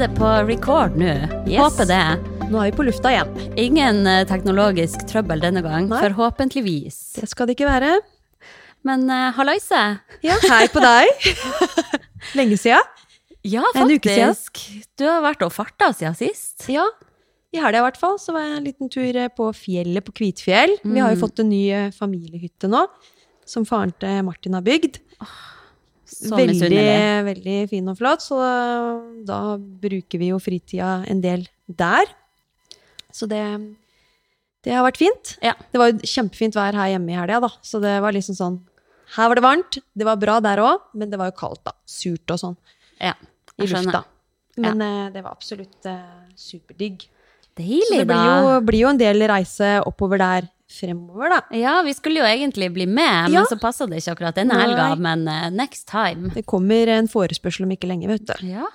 [0.00, 1.10] Er det på record nå?
[1.44, 1.58] Yes.
[1.60, 2.04] Håper det.
[2.48, 3.34] Nå er vi på lufta igjen.
[3.60, 5.98] Ingen eh, teknologisk trøbbel denne gang, Nei.
[6.06, 6.96] forhåpentligvis.
[7.18, 7.98] Det skal det ikke være.
[8.88, 9.82] Men uh, hallaise.
[10.24, 11.28] Ja, hei på deg.
[12.38, 12.88] Lenge siden.
[13.44, 14.62] Ja, faktisk.
[14.96, 16.64] Du har vært og farta siden sist.
[16.72, 16.86] Ja,
[17.52, 20.16] i helga i hvert fall, så var jeg en liten tur eh, på fjellet på
[20.16, 20.78] Kvitfjell.
[20.80, 22.86] Vi har jo fått en ny eh, familiehytte nå,
[23.44, 25.02] som faren til Martin har bygd.
[26.10, 26.86] Så veldig,
[27.28, 28.38] veldig fin og flott, så
[29.26, 32.10] da bruker vi jo fritida en del der.
[33.14, 33.42] Så det,
[34.66, 35.36] det har vært fint.
[35.44, 35.54] Ja.
[35.70, 38.58] Det var jo kjempefint vær her hjemme i helga, da, så det var liksom sånn
[39.16, 41.74] Her var det varmt, det var bra der òg, men det var jo kaldt, da.
[41.88, 42.58] Surt og sånn
[43.00, 43.16] Ja,
[43.58, 44.04] i lufta.
[44.60, 45.08] Men ja.
[45.14, 47.06] det var absolutt eh, superdigg.
[47.50, 47.66] Så
[47.98, 51.40] det blir jo, blir jo en del reise oppover der fremover, da.
[51.58, 53.40] Ja, vi skulle jo egentlig bli med, Ja.
[53.40, 54.94] men så passa det ikke akkurat denne helga.
[54.96, 56.30] Men uh, next time.
[56.34, 58.46] Det kommer en forespørsel om ikke lenge, vet du.
[58.54, 58.68] Ja,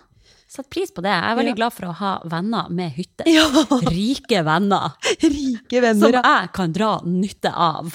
[0.56, 1.10] Sett pris på det.
[1.10, 1.56] Jeg er veldig Ja.
[1.58, 3.26] glad for å ha venner med hytte.
[3.28, 3.48] Ja.
[3.90, 4.94] Rike venner
[5.24, 6.14] Rike venner.
[6.14, 7.90] som jeg kan dra nytte av.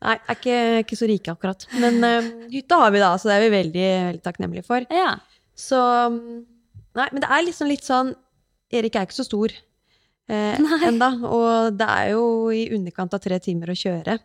[0.00, 0.54] Nei, jeg er ikke,
[0.86, 1.66] ikke så rike akkurat.
[1.82, 4.86] Men uh, hytta har vi da, så det er vi veldig, veldig takknemlige for.
[4.94, 5.16] Ja.
[5.58, 5.76] Så
[6.14, 6.46] mm,
[6.96, 8.14] Nei, men det er liksom litt sånn
[8.72, 9.52] Erik er ikke så stor
[10.30, 12.24] eh, enda, og det er jo
[12.54, 14.18] i underkant av tre timer å kjøre.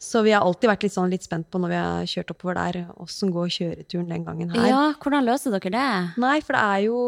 [0.00, 2.56] Så vi har alltid vært litt, sånn, litt spent på når vi har kjørt oppover
[2.56, 4.68] der, åssen går kjøreturen den gangen her.
[4.70, 5.90] ja, hvordan løser dere det?
[6.22, 7.02] Nei, for det er jo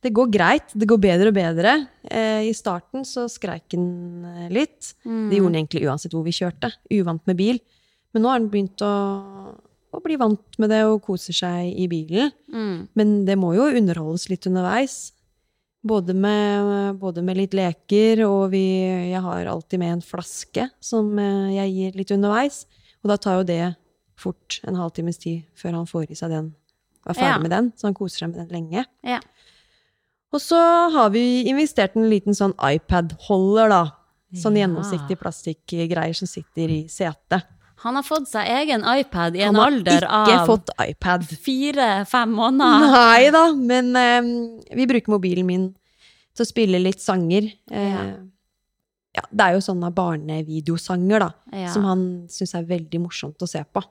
[0.00, 0.70] Det går greit.
[0.72, 1.72] Det går bedre og bedre.
[2.08, 4.54] Eh, I starten så skreik den litt.
[4.54, 4.94] litt.
[5.04, 6.70] Det gjorde den egentlig uansett hvor vi kjørte.
[6.96, 7.58] Uvant med bil.
[8.14, 8.94] Men nå har den begynt å,
[9.92, 12.32] å bli vant med det og koser seg i bilen.
[12.48, 12.88] Mm.
[12.96, 15.12] Men det må jo underholdes litt underveis.
[15.82, 18.60] Både med, både med litt leker, og vi,
[19.14, 22.66] jeg har alltid med en flaske som eh, jeg gir litt underveis.
[23.00, 23.60] Og da tar jo det
[24.20, 26.50] fort en halvtimes tid før han får i seg den.
[27.06, 27.38] Og er ferdig Ja.
[27.40, 28.84] med den, så han koser seg med den lenge.
[29.02, 29.20] Ja.
[30.34, 30.58] Og så
[30.92, 33.82] har vi investert en liten sånn iPad-holder, da.
[34.36, 34.66] Sånn Ja.
[34.66, 37.48] gjennomsiktig plastikkgreier som sitter i setet.
[37.82, 41.22] Han har fått seg egen iPad i en alder av Han har ikke fått iPad.
[41.46, 42.90] fire-fem måneder.
[42.92, 45.68] Nei da, men eh, vi bruker mobilen min
[46.36, 47.48] til å spille litt sanger.
[47.70, 48.02] Eh, Ja.
[49.16, 51.72] ja, det er jo sånne barnevideosanger, da, Ja.
[51.72, 53.82] som han syns er veldig morsomt å se på.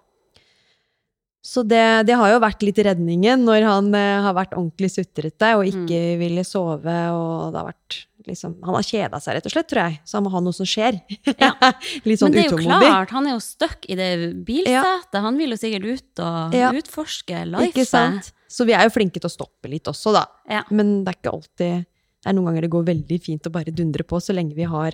[1.41, 5.53] Så det, det har jo vært litt redningen når han eh, har vært ordentlig sutrete
[5.57, 6.19] og ikke Mm.
[6.19, 6.95] ville sove.
[7.15, 9.99] og det har vært liksom, Han har kjeda seg, rett og slett, tror jeg.
[10.05, 10.99] Så han må ha noe som skjer.
[11.39, 11.53] Ja.
[12.07, 12.89] litt sånn Men det er jo utålmodig.
[12.89, 14.09] klart, han er jo stuck i det
[14.47, 15.21] bilsetet.
[15.23, 16.71] Han vil jo sikkert ut og Ja.
[16.75, 17.85] utforske Ikke life.
[17.85, 18.31] sant?
[18.49, 20.25] Så vi er jo flinke til å stoppe litt også, da.
[20.49, 20.63] Ja.
[20.71, 21.85] Men det er ikke alltid
[22.19, 24.65] Det er noen ganger det går veldig fint å bare dundre på så lenge vi
[24.67, 24.91] har,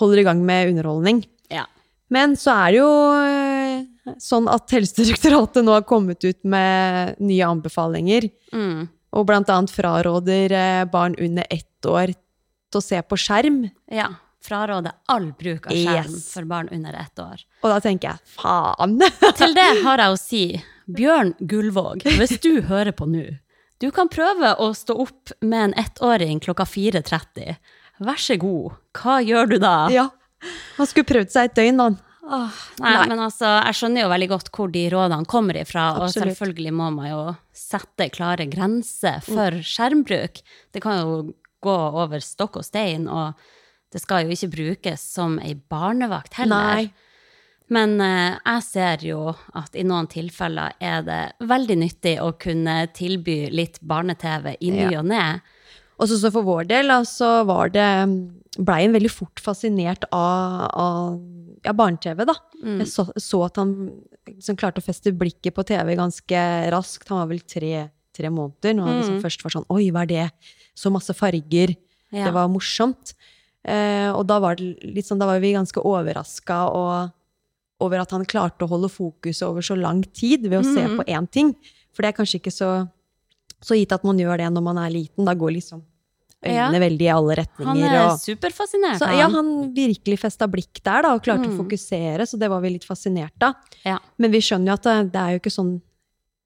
[0.00, 1.20] holder i gang med underholdning.
[1.48, 1.62] Ja.
[2.10, 2.90] Men så er det jo
[3.22, 8.88] eh, sånn at Helsedirektoratet nå har kommet ut med nye anbefalinger, Mm.
[9.12, 12.14] og annet fraråder eh, barn under ett år
[12.78, 13.66] å se på skjerm.
[13.92, 14.12] ja.
[14.46, 16.26] Fraråder all bruk av skjerm Yes.
[16.30, 17.40] for barn under ett år.
[17.64, 18.92] Og da tenker jeg faen!
[19.40, 20.42] Til det har jeg å si,
[20.86, 23.24] Bjørn Gullvåg, hvis du hører på nå,
[23.82, 27.56] du kan prøve å stå opp med en ettåring klokka 4.30.
[28.06, 29.74] Vær så god, hva gjør du da?
[29.90, 30.06] ja.
[30.76, 31.96] Han skulle prøvd seg et døgn, han.
[32.26, 33.08] Åh, nei, Nei.
[33.10, 36.92] men altså, jeg skjønner jo veldig godt hvor de rådene kommer ifra, og selvfølgelig må
[36.94, 37.20] man jo
[37.56, 40.38] sette klare grenser for skjermbruk.
[40.74, 41.18] Det kan jo
[41.66, 43.34] gå over stokk og stein, og
[43.94, 46.80] det skal jo ikke brukes som ei barnevakt heller.
[46.80, 46.88] Nei.
[47.72, 49.20] Men eh, jeg ser jo
[49.58, 51.20] at i noen tilfeller er det
[51.50, 55.00] veldig nyttig å kunne tilby litt barne-TV i ny Ja.
[55.00, 55.24] og ne.
[55.98, 57.86] Og så, så for vår del altså så var det
[58.60, 61.16] blei en veldig fort fascinert av, av
[61.66, 62.34] ja, barne-TV, da.
[62.62, 62.78] Mm.
[62.84, 63.72] Jeg så, så at han
[64.30, 66.42] liksom klarte å feste blikket på TV ganske
[66.72, 67.08] raskt.
[67.10, 67.72] Han var vel tre,
[68.16, 69.24] tre måneder når han liksom Mm.
[69.26, 70.28] først var sånn Oi, hva er det?
[70.76, 71.74] Så masse farger.
[72.12, 72.26] Ja.
[72.28, 73.14] Det var morsomt.
[73.66, 76.58] Eh, og da var, det litt sånn, da var vi ganske overraska
[77.80, 80.96] over at han klarte å holde fokuset over så lang tid ved å se Mhm.
[81.00, 81.54] på én ting.
[81.92, 82.88] For det er kanskje ikke så,
[83.60, 85.24] så gitt at man gjør det når man er liten.
[85.24, 85.82] Da går liksom
[86.44, 86.78] øynene Ja.
[86.78, 87.66] veldig i alle retninger.
[87.66, 88.98] Han er og, superfascinert.
[89.00, 91.58] så, ja, han virkelig festa blikk der da, og klarte Mm.
[91.58, 93.54] å fokusere, så det var vi litt fascinert av.
[93.84, 93.98] Ja.
[94.18, 95.82] Men vi skjønner jo at det, det er jo ikke sånn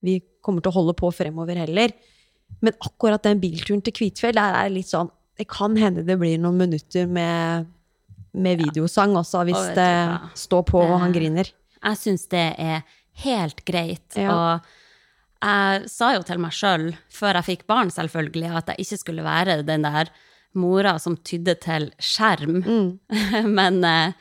[0.02, 1.92] vi kommer til å holde på fremover heller.
[2.60, 5.08] Men akkurat den bilturen til Kvitfjell, der er det litt sånn
[5.40, 7.66] Det kan hende det blir noen minutter med,
[8.36, 10.18] med videosang også, hvis Og det hva?
[10.36, 11.48] står på og han griner.
[11.80, 12.82] Jeg syns det er
[13.24, 14.18] helt greit.
[14.20, 14.34] Ja.
[14.34, 14.68] Og
[15.40, 19.24] jeg sa jo til meg sjøl, før jeg fikk barn selvfølgelig, at jeg ikke skulle
[19.24, 20.10] være den der
[20.60, 22.60] mora som tydde til skjerm.
[22.60, 22.90] Mm.
[23.56, 24.12] Men eh,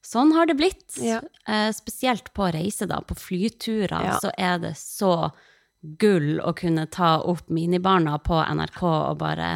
[0.00, 0.86] sånn har det blitt.
[1.04, 1.20] Ja.
[1.44, 3.02] Eh, spesielt på reise, da.
[3.04, 4.16] På flyturer Ja.
[4.24, 5.28] så er det så
[5.82, 9.52] gull å kunne ta opp minibarna på NRK og bare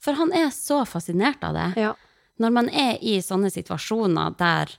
[0.00, 1.66] For han er så fascinert av det.
[1.76, 1.94] Ja.
[2.40, 4.72] Når man er i sånne situasjoner der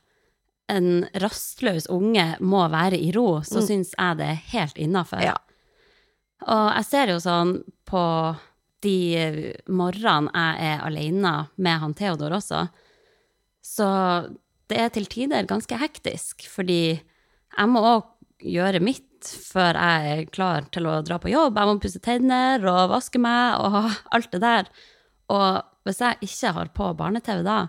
[0.71, 5.21] en rastløs unge må være i ro, så syns jeg det er helt innafor.
[5.21, 5.27] Mm.
[5.29, 5.35] Ja.
[6.47, 7.51] Og jeg ser jo sånn
[7.85, 8.05] på
[8.81, 8.97] de
[9.69, 12.63] morgenene jeg er alene med han Theodor også,
[13.61, 13.89] så
[14.71, 18.07] det er til tider ganske hektisk, fordi jeg må òg
[18.41, 21.57] gjøre mitt før jeg er klar til å dra på jobb.
[21.59, 24.71] Jeg må pusse tenner og vaske meg og alt det der.
[25.31, 27.59] Og hvis jeg ikke har på barne-TV da,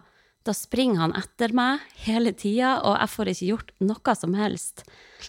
[0.42, 4.82] da springer han etter meg hele tida, og jeg får ikke gjort noe som helst.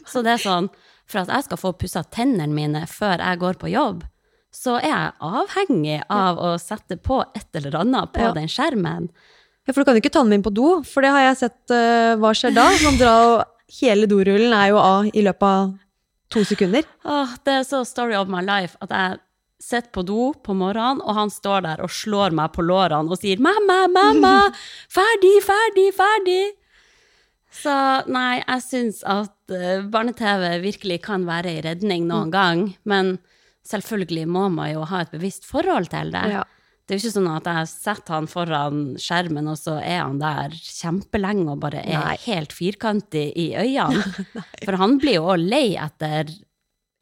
[0.09, 0.71] Så det er sånn,
[1.05, 4.01] for at jeg skal få pussa tennene mine før jeg går på jobb,
[4.53, 8.33] så er jeg avhengig av å sette på et eller annet på Ja.
[8.33, 9.07] den skjermen.
[9.65, 11.23] Ja, for du kan jo ikke ta den med inn på do, for det har
[11.29, 12.65] jeg sett uh, hva skjer da.
[12.83, 13.45] Man drar,
[13.79, 15.71] hele dorullen er jo av i løpet av
[16.33, 16.88] to sekunder.
[17.06, 19.21] Åh, det er så story of my life at jeg
[19.63, 23.19] sitter på do på morgenen, og han står der og slår meg på lårene og
[23.21, 24.35] sier 'mamma, mamma,
[24.97, 26.57] ferdig, ferdig, ferdig'.
[27.53, 27.74] Så
[28.09, 33.19] nei, jeg syns at eh, barne-TV virkelig kan være ei redning noen gang, men
[33.69, 36.25] selvfølgelig må man jo ha et bevisst forhold til det.
[36.33, 36.44] Ja.
[36.83, 40.18] Det er jo ikke sånn at jeg setter han foran skjermen, og så er han
[40.19, 42.18] der kjempelenge og bare er Nei.
[42.25, 44.25] helt firkantig i øynene.
[44.65, 46.33] For han blir jo også lei etter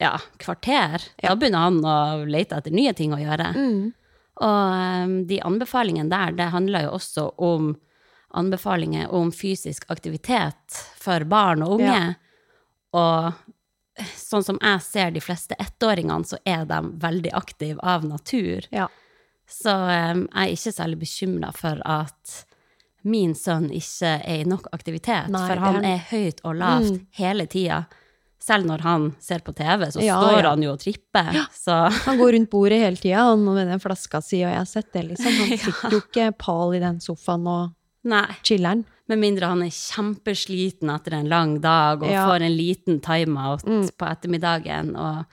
[0.02, 1.02] ja, kvarter.
[1.18, 1.96] Da begynner han å
[2.30, 3.50] lete etter nye ting å gjøre.
[3.58, 3.82] Mm.
[4.42, 7.72] Og um, de anbefalingene der, det handler jo også om
[8.38, 12.14] anbefalinger om fysisk aktivitet for barn og unge.
[12.96, 18.66] Og sånn som jeg ser de fleste ettåringene, så er de veldig aktive av natur.
[18.72, 18.88] Ja.
[19.48, 22.44] Så um, jeg er ikke særlig bekymra for at
[23.04, 26.92] min sønn ikke er i nok aktivitet, Nei, for han er- er høyt og lavt
[26.92, 27.06] Mm.
[27.18, 27.86] hele tida.
[28.42, 30.50] Selv når han ser på TV, så Ja, står ja.
[30.50, 31.32] han jo og tripper.
[31.52, 34.92] Så Han går rundt bordet hele tida med den flaska si, og jeg har sett
[34.92, 35.32] det, liksom.
[35.32, 37.72] Han sitter jo ikke pal i den sofaen og
[38.04, 38.26] nei.
[38.42, 38.84] chiller'n.
[39.08, 42.26] Med mindre han er kjempesliten etter en lang dag og Ja.
[42.26, 43.90] får en liten timeout Mm.
[43.98, 44.96] på ettermiddagen.
[44.96, 45.24] Og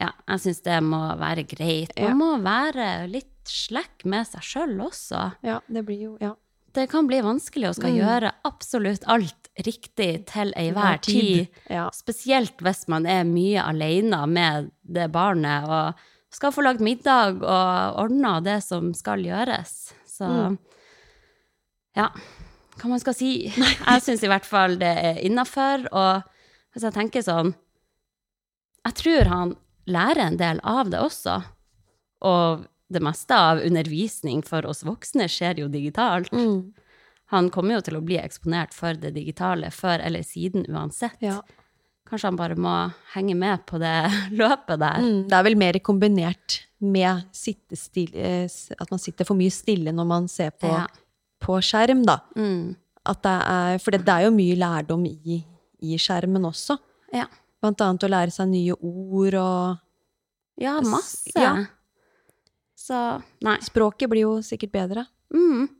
[0.00, 1.90] ja, jeg syns det må være greit.
[1.96, 2.08] Ja.
[2.14, 5.32] Man må være litt slekk med seg sjøl også.
[5.42, 6.34] Ja, det blir jo Ja.
[6.72, 7.98] Det kan bli vanskelig å skal Mm.
[8.00, 11.48] gjøre absolutt alt riktig til enhver tid.
[11.68, 11.90] Ja.
[11.92, 15.94] Spesielt hvis man er mye alene med det barnet og
[16.30, 19.92] skal få lagd middag og ordna det som skal gjøres.
[20.08, 20.58] Så Mm.
[21.94, 22.08] ja,
[22.78, 23.48] hva man skal si.
[23.86, 25.86] Jeg syns i hvert fall det er innafor.
[25.92, 26.22] Og
[26.72, 27.54] hvis jeg tenker sånn
[28.86, 29.56] Jeg tror han
[29.86, 31.44] lærer en del av det også.
[32.22, 36.30] Og det meste av undervisning for oss voksne skjer jo digitalt.
[36.32, 36.72] Mm.
[37.32, 41.18] Han kommer jo til å bli eksponert for det digitale før eller siden uansett.
[41.24, 41.40] ja.
[42.12, 42.72] Kanskje han bare må
[43.14, 43.94] henge med på det
[44.36, 44.98] løpet der.
[45.00, 45.20] Mm.
[45.30, 48.44] Det er vel mer kombinert med eh,
[48.76, 50.82] at man sitter for mye stille når man ser på, Ja.
[51.40, 52.18] på skjerm, da.
[52.36, 52.74] Mm.
[53.06, 55.38] Det er, for det, det er jo mye lærdom i,
[55.80, 56.76] i skjermen også.
[57.16, 57.24] Ja.
[57.62, 61.32] Blant annet å lære seg nye ord, og ja, masse.
[61.32, 61.54] Ja.
[62.92, 62.98] Så
[63.46, 63.56] nei.
[63.64, 65.06] språket blir jo sikkert bedre.
[65.32, 65.70] Mm.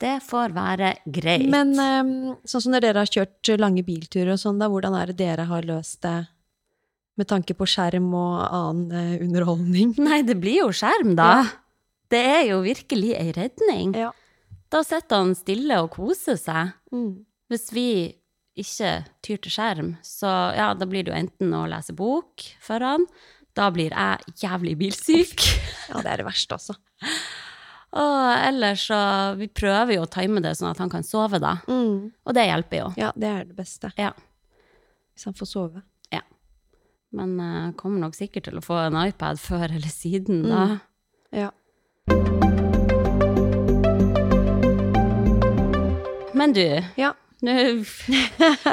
[0.00, 1.48] Det får være greit.
[1.52, 5.10] Men eh, sånn som når dere har kjørt lange bilturer og sånn, da, hvordan er
[5.10, 6.18] det dere har løst det
[7.20, 9.96] med tanke på skjerm og annen eh, underholdning?
[10.00, 11.32] Nei, det blir jo skjerm, da.
[11.40, 11.50] Ja.
[12.10, 13.92] Det er jo virkelig ei redning.
[13.98, 14.14] Ja.
[14.72, 16.72] Da sitter han stille og koser seg.
[16.94, 17.26] Mm.
[17.50, 17.88] Hvis vi
[18.60, 22.82] ikke tyr til skjerm, så ja, da blir det jo enten å lese bok for
[22.84, 23.06] han.
[23.58, 25.44] Da blir jeg jævlig bilsyk.
[25.90, 26.76] ja, det er det verste, altså.
[28.00, 28.98] Og ellers så
[29.34, 31.56] Vi prøver jo å time det sånn at han kan sove, da.
[31.66, 32.12] Mm.
[32.14, 32.90] Og det hjelper jo.
[33.00, 33.90] Ja, det er det beste.
[33.98, 34.12] Ja.
[35.10, 35.82] Hvis han får sove.
[36.14, 36.22] Ja.
[37.10, 40.78] Men uh, kommer nok sikkert til å få en iPad før eller siden, da.
[41.34, 41.50] Ja.
[46.40, 46.64] Men du,
[46.96, 47.12] Ja.
[47.46, 47.54] Nå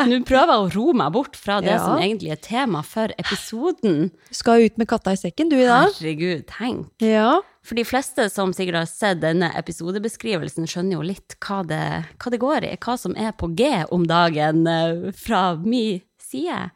[0.10, 1.80] nå prøver jeg å ro meg bort fra det Ja.
[1.86, 4.10] som egentlig er tema for episoden.
[4.30, 5.92] Du skal ut med katta i sekken, du i dag.
[5.96, 6.90] Herregud, tenk.
[7.04, 7.40] Ja.
[7.68, 11.82] For de fleste som sikkert har sett denne episodebeskrivelsen, skjønner jo litt hva det,
[12.18, 16.72] hva det går i, hva som er på G om dagen eh, fra min side.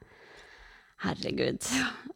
[1.02, 1.64] Herregud.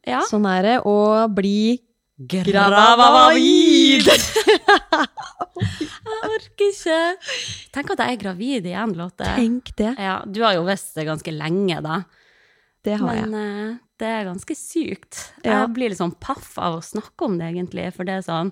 [0.06, 0.22] Ja.
[0.30, 0.98] Sånn er det å
[1.34, 1.80] bli
[2.16, 4.08] Gravavid!
[4.08, 4.16] jeg
[6.32, 7.00] orker ikke.
[7.76, 9.28] Tenk at jeg er gravid igjen, Lotte.
[9.36, 9.92] Tenk det.
[10.00, 11.98] Ja, du har jo visst det ganske lenge, da.
[12.86, 13.28] Det har Men jeg.
[13.34, 15.14] Men det er ganske sykt.
[15.44, 15.50] Ja.
[15.62, 17.86] Jeg blir litt sånn paff av å snakke om det, egentlig.
[17.96, 18.52] For det er sånn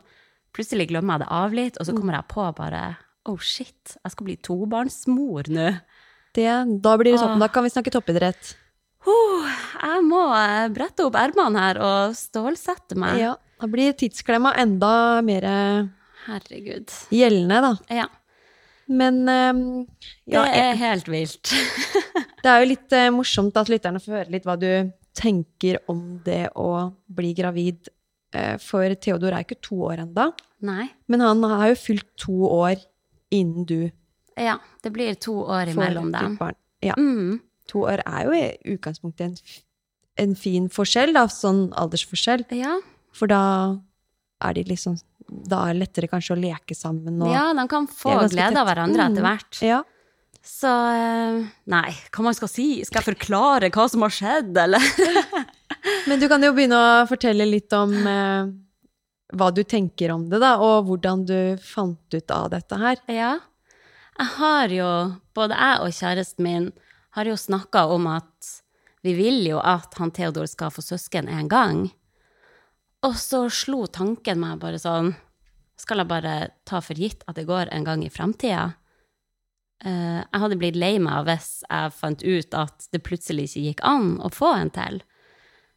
[0.54, 2.82] Plutselig glemmer jeg det av litt, og så kommer jeg på bare
[3.26, 5.70] Oh shit, jeg skal bli tobarnsmor nå.
[6.36, 6.46] Det,
[6.84, 7.40] da blir det Åh.
[7.42, 8.52] Da kan vi snakke toppidrett.
[9.08, 9.48] Huh,
[9.82, 13.18] jeg må eh, brette opp ermene her og stålsette meg.
[13.24, 13.34] Ja.
[13.64, 15.46] Da blir tidsklemma enda mer
[16.26, 16.92] Herregud.
[17.16, 17.72] gjeldende, da.
[18.02, 18.10] Ja,
[18.92, 19.22] Men
[20.28, 21.54] ja, det er helt vilt.
[22.44, 24.68] Det er jo litt eh, morsomt at lytterne får høre litt hva du
[25.16, 27.88] tenker om det å bli gravid.
[28.36, 30.26] Eh, for Theodor er ikke to år enda,
[30.68, 30.90] Nei.
[31.08, 32.76] men han har jo fylt to år
[33.32, 33.78] innen du
[34.36, 36.36] Ja, det blir to år imellom dem.
[36.84, 37.40] Ja, Mm.
[37.72, 39.38] to år er jo i utgangspunktet en,
[40.18, 42.44] en fin forskjell, da, sånn aldersforskjell.
[42.52, 42.76] Ja.
[43.14, 43.42] For da
[44.44, 44.98] er de liksom
[45.48, 48.68] Da er det lettere kanskje å leke sammen og ja, de kan få glede av
[48.68, 49.14] hverandre Mm.
[49.14, 49.60] etter hvert.
[49.64, 49.78] Ja.
[50.44, 51.38] Så eh,
[51.72, 52.66] Nei, hva man skal si?
[52.84, 54.84] Skal jeg forklare hva som har skjedd, eller?
[56.10, 58.52] Men du kan jo begynne å fortelle litt om eh,
[59.34, 63.00] hva du tenker om det, da, og hvordan du fant ut av dette her.
[63.08, 63.32] Ja.
[64.20, 64.90] Jeg har jo,
[65.34, 66.68] både jeg og kjæresten min,
[67.16, 68.52] har jo snakka om at
[69.04, 71.82] vi vil jo at han Theodor skal få søsken en gang.
[73.04, 75.12] Og så slo tanken meg bare sånn
[75.80, 76.36] Skal jeg bare
[76.70, 78.76] ta for gitt at det går en gang i framtida?
[79.84, 83.84] Eh, jeg hadde blitt lei meg hvis jeg fant ut at det plutselig ikke gikk
[83.88, 85.02] an å få en til.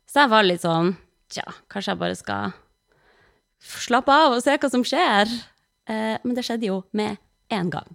[0.06, 0.95] Så jeg var litt sånn
[1.26, 2.52] Tja, kanskje jeg bare skal
[3.66, 5.33] slappe av og se hva som skjer.
[5.90, 7.18] Eh, men det skjedde jo med
[7.50, 7.88] en gang.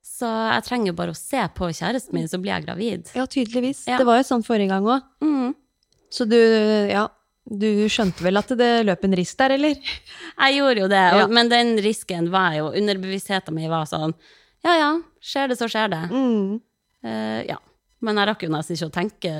[0.00, 3.12] Så jeg trenger jo bare å se på kjæresten min, så blir jeg gravid.
[3.12, 3.82] Ja, tydeligvis.
[3.90, 3.98] Ja.
[4.00, 5.04] Det var jo sånn forrige gang òg.
[5.20, 5.52] Mm.
[6.08, 6.38] Så du,
[6.88, 7.04] ja
[7.44, 9.74] Du skjønte vel at det løp en risk der, eller?
[9.76, 11.26] Jeg gjorde jo det, Ja.
[11.28, 14.14] men den risken var jo Underbevisstheten min var sånn
[14.64, 16.02] Ja ja, skjer det, så skjer det.
[16.10, 16.60] Mm.
[17.04, 17.58] Uh, ja.
[18.00, 19.34] Men jeg rakk jo nesten ikke å tenke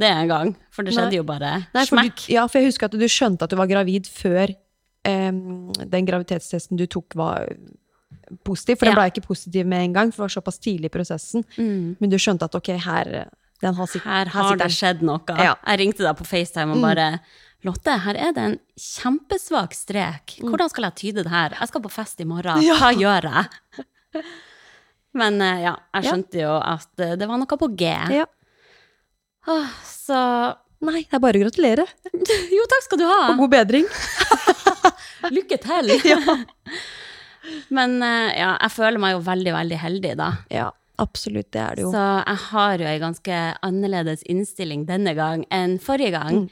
[0.00, 1.18] det engang, for det skjedde Nei.
[1.20, 2.24] jo bare Nei, smekk.
[2.26, 4.50] du, ja, for jeg husker at du skjønte at du var gravid før
[5.06, 7.46] um, den graviditetstesten du tok, var
[8.42, 8.78] positiv.
[8.80, 9.02] For den Ja.
[9.04, 11.44] ble ikke positiv med en gang, for det var såpass tidlig i prosessen.
[11.60, 11.96] Mm.
[12.00, 13.28] Men du skjønte at ok, her, den
[13.62, 15.20] har sitt, Her har det skjedd noe.
[15.38, 15.54] Ja.
[15.66, 17.20] Jeg ringte deg på FaceTime og bare
[17.64, 20.34] Lotte, her er det en kjempesvak strek.
[20.44, 21.54] Hvordan skal jeg tyde det her?
[21.56, 22.60] Jeg skal på fest i morgen.
[22.60, 22.74] Ja.
[22.76, 23.84] Hva gjør jeg?
[25.20, 26.10] Men eh, ja, jeg Ja.
[26.10, 27.88] skjønte jo at eh, det var noe på G.
[28.18, 28.26] Ja.
[29.48, 30.20] Åh, så
[30.84, 31.86] Nei, det er bare å gratulere.
[32.52, 33.20] Jo, takk skal du ha.
[33.32, 33.86] Og god bedring.
[35.38, 35.94] Lykke til.
[37.72, 40.28] Men eh, ja, jeg føler meg jo veldig, veldig heldig, da.
[40.52, 40.66] Ja,
[40.98, 41.50] absolutt.
[41.52, 41.90] Det er det jo.
[41.92, 46.44] Så jeg har jo ei ganske annerledes innstilling denne gang enn forrige gang.
[46.44, 46.48] Mm.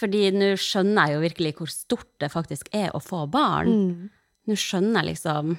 [0.00, 3.68] Fordi nå skjønner jeg jo virkelig hvor stort det faktisk er å få barn.
[3.70, 4.10] Mm.
[4.50, 5.56] Nå skjønner jeg liksom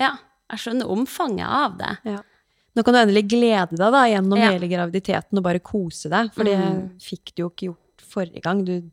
[0.00, 0.14] Ja,
[0.52, 1.92] jeg skjønner omfanget av det.
[2.04, 2.22] Ja.
[2.76, 4.50] Nå kan du endelig glede deg da, gjennom Ja.
[4.52, 6.98] hele graviditeten og bare kose deg, for det Mm.
[7.00, 8.64] fikk du jo ikke gjort forrige gang.
[8.64, 8.90] Du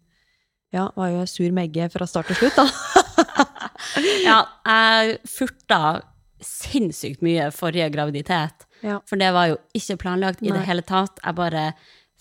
[0.72, 2.68] ja, var jo sur megge fra start til slutt, da.
[4.24, 6.02] Ja, jeg furta
[6.48, 8.68] sinnssykt mye forrige graviditet.
[8.84, 9.00] Ja.
[9.10, 10.58] For det var jo ikke planlagt i Nei.
[10.58, 11.22] det hele tatt.
[11.24, 11.70] Jeg bare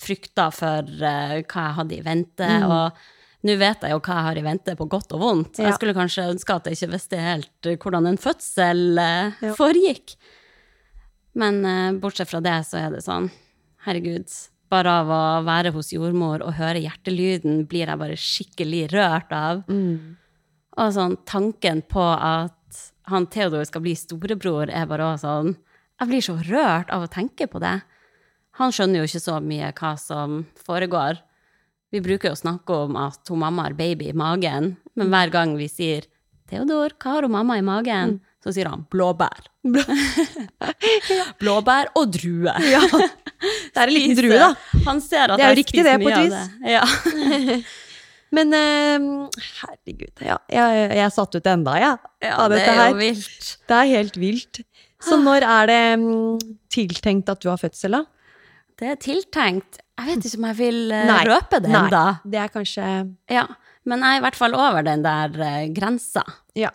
[0.02, 2.46] frykta for uh, hva jeg hadde i vente.
[2.48, 2.68] Mm.
[2.70, 3.02] Og
[3.48, 5.58] nå vet jeg jo hva jeg har i vente, på godt og vondt.
[5.58, 5.70] Ja.
[5.70, 9.52] Jeg skulle kanskje ønske at jeg ikke visste helt eh, hvordan en fødsel uh, Ja.
[9.58, 10.16] foregikk.
[11.38, 13.30] Men uh, bortsett fra det, så er det sånn,
[13.86, 14.30] herregud,
[14.72, 19.64] bare av å være hos jordmor og høre hjertelyden, blir jeg bare skikkelig rørt av.
[19.68, 20.16] Mm.
[20.80, 22.56] Og sånn tanken på at
[23.12, 25.54] han Theodor skal bli storebror, er bare sånn
[26.00, 27.76] Jeg blir så rørt av å tenke på det.
[28.59, 31.21] Han skjønner jo ikke så mye hva som foregår.
[31.92, 35.31] Vi bruker jo å snakke om at hun mamma har baby i magen, men hver
[35.33, 36.09] gang vi sier
[36.49, 39.47] 'Theodor, hva har hun mamma i magen?' så sier han 'blåbær'.
[41.40, 42.52] Blåbær og drue.
[42.66, 42.83] Ja.
[43.73, 44.50] Det er en liten drue, da.
[44.87, 46.50] Han ser at Det er jo riktig det, på et vis.
[46.62, 46.85] Ja.
[48.32, 49.28] Men uh,
[49.60, 50.38] herregud, ja.
[50.48, 51.98] jeg, jeg er satt ut enda, jeg.
[52.24, 52.90] ja, av det er her.
[52.94, 53.50] jo vilt.
[53.68, 54.62] Det er helt vilt.
[55.02, 56.38] Så når er det um,
[56.72, 58.04] tiltenkt at du har fødsel, da?
[58.78, 59.82] Det er tiltenkt.
[59.98, 61.18] Jeg vet ikke om jeg vil uh, Nei.
[61.28, 62.04] røpe det ennå.
[62.24, 62.86] Det er kanskje
[63.30, 63.46] Ja.
[63.82, 66.22] Men jeg er i hvert fall over den der uh, grensa.
[66.56, 66.70] Ja.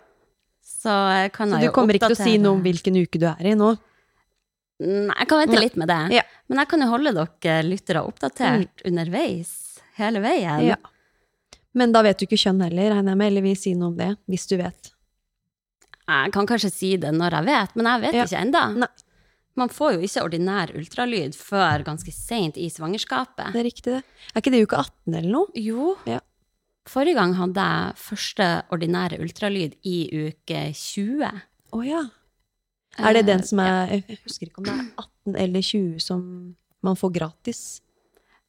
[0.62, 0.92] Så
[1.34, 3.54] kan Så du kommer ikke til å si noe om hvilken uke du er i
[3.58, 3.72] nå?
[4.78, 5.62] Nei, jeg kan vente Nei.
[5.64, 6.02] litt med det.
[6.20, 6.22] Ja.
[6.46, 9.50] Men jeg kan jo holde dere lyttere oppdatert underveis
[9.98, 10.62] hele veien.
[10.68, 10.78] Ja.
[11.74, 13.96] Men da vet du ikke kjønn heller, regner jeg med, eller vil si noe om
[13.98, 14.92] det, hvis du vet.
[16.08, 18.24] Jeg kan kanskje si det når jeg vet, men jeg vet Ja.
[18.24, 18.88] ikke enda.
[19.58, 23.52] Man får jo ikke ordinær ultralyd før ganske seint i svangerskapet.
[23.52, 24.04] Det er riktig, det.
[24.34, 25.46] Er ikke det uke 18 eller noe?
[25.58, 25.96] Jo.
[26.06, 26.20] Ja.
[26.88, 29.96] Forrige gang hadde jeg første ordinære ultralyd i
[30.30, 31.42] uke 20.
[31.74, 32.04] Å ja.
[32.98, 35.98] Er det den Eh, som er Jeg husker ikke om det er 18 eller 20
[36.00, 37.80] som man får gratis.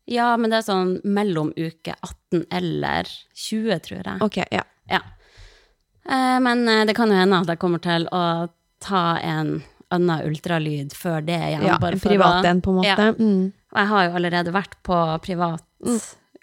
[0.09, 4.21] Ja, men det er sånn mellom uke 18 eller 20, tror jeg.
[4.25, 4.63] Ok, ja.
[4.89, 5.01] Ja.
[6.09, 8.23] Eh, Men eh, det kan jo hende at jeg kommer til å
[8.81, 9.59] ta en
[9.93, 11.65] annen ultralyd før det igjen.
[11.65, 13.07] ja en privat en, på en måte.
[13.09, 13.13] Ja.
[13.17, 13.51] Mm.
[13.69, 15.65] Og jeg har jo allerede vært på privat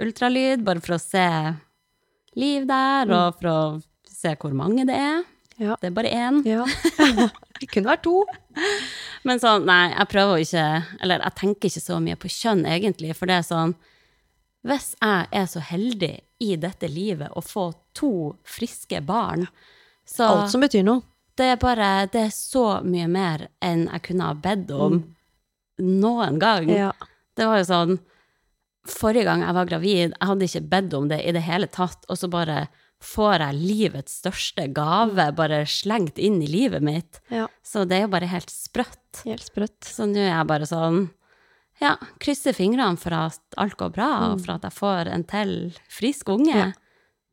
[0.03, 1.27] ultralyd, bare for å se
[2.37, 3.59] liv der, og for å
[4.11, 5.25] se hvor mange det er.
[5.59, 5.77] Ja.
[5.81, 6.43] Det er bare én.
[6.47, 6.67] ja.
[7.61, 8.19] det kunne vært to.
[9.27, 10.67] Men sånn, nei, jeg prøver å ikke
[11.03, 13.75] Eller jeg tenker ikke så mye på kjønn, egentlig, for det er sånn
[14.67, 18.11] Hvis jeg er så heldig i dette livet å få to
[18.45, 19.47] friske barn,
[20.05, 21.01] så Alt som betyr noe.
[21.37, 25.03] det er bare Det er så mye mer enn jeg kunne ha bedt om
[25.81, 26.69] noen gang.
[26.73, 26.93] Ja.
[27.37, 27.99] Det var jo sånn
[28.87, 32.05] Forrige gang jeg var gravid, jeg hadde ikke bedt om det i det hele tatt,
[32.07, 32.69] og så bare
[33.03, 37.21] får jeg livets største gave bare slengt inn i livet mitt.
[37.31, 37.47] ja.
[37.63, 39.23] Så det er jo bare helt sprøtt.
[39.25, 39.85] Helt sprøtt.
[39.85, 41.11] Så nå er jeg bare sånn
[41.81, 45.51] Ja, krysser fingrene for at alt går bra, og for at jeg får en til
[45.93, 46.55] frisk unge.
[46.55, 46.59] Mm.
[46.59, 46.73] Ja.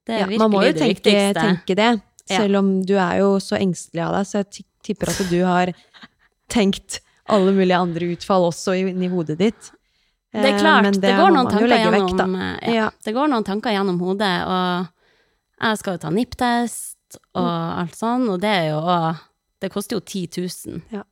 [0.06, 1.46] Det er Ja, virkelig man må jo tenke, viktigste.
[1.46, 5.30] tenke det, selv om du er jo så engstelig av deg, så jeg tipper at
[5.30, 5.72] du har
[6.52, 7.00] tenkt
[7.32, 9.72] alle mulige andre utfall også inni hodet ditt.
[10.34, 11.32] Det er Eh, klart, men det, går
[11.94, 12.90] vekk, eh, ja, Ja.
[13.06, 14.88] Det går noen tanker gjennom hodet, og
[15.72, 16.98] jeg skal jo ta NIP-test
[17.36, 17.78] og Mm.
[17.80, 19.20] alt sånn, og det er jo òg
[19.62, 20.28] Det koster jo 10
[20.68, 20.82] 000.
[20.92, 21.04] Ja.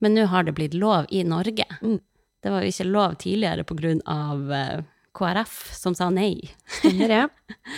[0.00, 1.66] Men nå har det blitt lov i Norge.
[1.82, 1.98] Mm.
[2.42, 4.82] Det var jo ikke lov tidligere på grunn av eh,
[5.12, 6.38] KrF, som sa nei.
[6.80, 7.24] Stemmer det.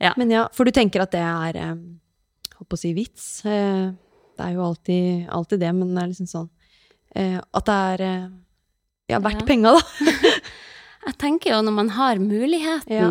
[0.00, 0.12] Ja.
[0.16, 1.74] Men ja, for du tenker at det er eh,
[2.54, 3.44] Holdt på å si vits.
[3.44, 3.88] Eh,
[4.38, 6.48] Det er jo alltid, alltid det, men det er liksom sånn
[7.52, 8.30] At det er
[9.10, 9.46] ja, verdt Ja.
[9.48, 10.12] penga, da.
[11.08, 13.10] Jeg tenker jo når man har muligheten Ja.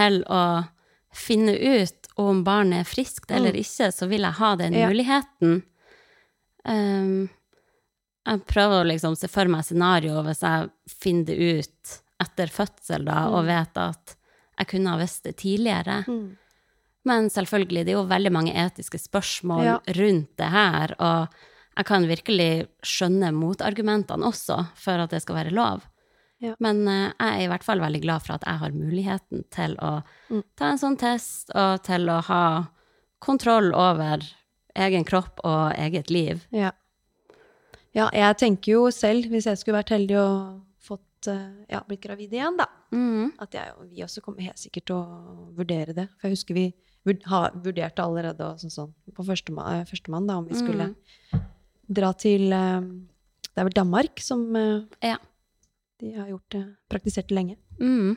[0.00, 0.42] Til å
[1.12, 4.88] finne ut om barnet er friskt eller ikke, så vil jeg ha den Ja.
[4.90, 5.62] muligheten.
[6.64, 7.28] Um,
[8.26, 13.06] jeg prøver å liksom se for meg scenario hvis jeg finner det ut etter fødsel
[13.08, 14.14] da, og vet at
[14.60, 16.02] jeg kunne ha visst det tidligere.
[17.08, 19.78] Men selvfølgelig, det er jo veldig mange etiske spørsmål Ja.
[19.96, 21.28] rundt det her, og
[21.78, 25.80] jeg kan virkelig skjønne motargumentene også for at det skal være lov.
[26.40, 26.54] Ja.
[26.58, 29.74] Men eh, jeg er i hvert fall veldig glad for at jeg har muligheten til
[29.84, 30.42] å Mm.
[30.56, 32.42] ta en sånn test, og til å ha
[33.20, 34.22] kontroll over
[34.76, 36.46] egen kropp og eget liv.
[36.54, 36.70] Ja.
[37.92, 42.00] ja, jeg tenker jo selv, hvis jeg skulle vært heldig og fått, eh, ja, blitt
[42.06, 43.32] gravid igjen, da, Mm.
[43.38, 46.08] at jeg, og vi også kommer helt sikkert til å vurdere det.
[46.18, 46.72] For jeg husker vi
[47.04, 50.94] vurderte allerede og sånn, sånn, på førstemann, førstemann da, om vi skulle
[51.90, 52.80] dra til eh,
[53.50, 55.16] Det er vel Danmark som eh, Ja.
[56.00, 57.56] De har gjort det, praktisert det lenge.
[57.80, 58.16] Mm.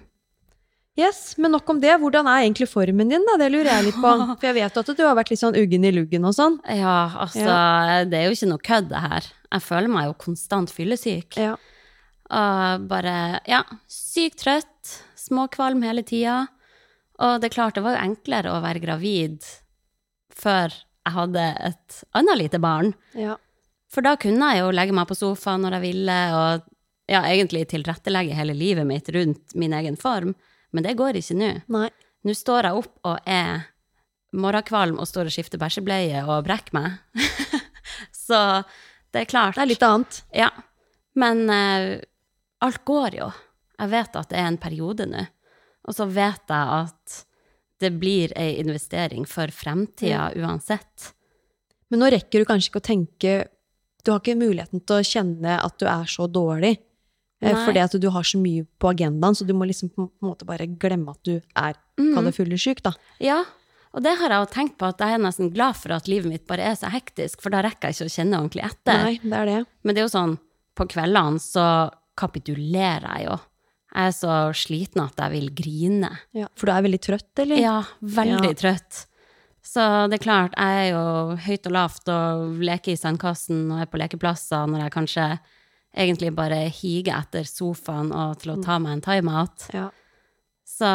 [0.95, 1.95] Yes, Men nok om det.
[1.97, 3.23] Hvordan er egentlig formen din?
[3.25, 3.37] da?
[3.41, 4.11] Det lurer jeg litt på.
[4.37, 6.59] For jeg vet at du har vært litt sånn uggen i luggen og sånn.
[6.69, 7.55] Ja, altså,
[8.11, 9.29] det er jo ikke noe kødd, det her.
[9.55, 11.39] Jeg føler meg jo konstant fyllesyk.
[11.41, 11.55] Ja.
[12.33, 13.15] Og bare,
[13.49, 16.43] ja, sykt trøtt, småkvalm hele tida.
[17.23, 19.41] Og det er klart, det var jo enklere å være gravid
[20.33, 21.41] før jeg hadde
[21.71, 22.93] et annet lite barn.
[23.17, 23.39] ja.
[23.93, 26.63] For da kunne jeg jo legge meg på sofaen når jeg ville, og
[27.09, 30.33] ja, egentlig tilrettelegge hele livet mitt rundt min egen form.
[30.71, 31.51] Men det går ikke nå.
[32.23, 33.67] Nå står jeg opp og er
[34.33, 36.95] morgenkvalm og står og skifter bæsjebleie og brekker meg.
[38.25, 38.63] så
[39.13, 39.57] det er klart.
[39.57, 40.21] Det er litt annet.
[40.33, 40.49] Ja.
[41.19, 41.99] Men uh,
[42.65, 43.29] alt går jo.
[43.77, 45.27] Jeg vet at det er en periode nå.
[45.83, 47.19] Og så vet jeg at
[47.83, 51.11] det blir ei investering for fremtida uansett.
[51.91, 53.33] Men nå rekker du kanskje ikke å tenke
[54.03, 56.73] Du har ikke muligheten til å kjenne at du er så dårlig.
[57.43, 57.65] Eh, Nei.
[57.67, 60.45] Fordi at du har så mye på agendaen, så du må liksom på en måte
[60.47, 62.13] bare glemme at du er Mm.
[62.15, 62.91] kall det fyllesyk, da.
[63.21, 63.43] Ja,
[63.93, 66.25] og det har jeg jo tenkt på, at jeg er nesten glad for at livet
[66.31, 69.03] mitt bare er så hektisk, for da rekker jeg ikke å kjenne ordentlig etter.
[69.03, 69.65] Nei, det er det.
[69.83, 70.39] Men det er jo sånn,
[70.75, 71.67] på kveldene så
[72.17, 73.37] kapitulerer jeg jo.
[73.93, 76.09] Jeg er så sliten at jeg vil grine.
[76.33, 76.47] Ja.
[76.57, 77.59] For du er veldig trøtt, eller?
[77.61, 78.53] Ja, veldig Ja.
[78.57, 79.05] trøtt.
[79.63, 83.79] Så det er klart, jeg er jo høyt og lavt og leker i sandkassen og
[83.81, 85.39] er på lekeplasser når jeg kanskje
[85.95, 89.67] egentlig bare higer etter sofaen og til å ta meg en timeout.
[89.73, 89.89] Ja.
[90.67, 90.89] Så